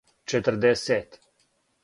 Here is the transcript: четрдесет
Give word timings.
четрдесет 0.27 1.09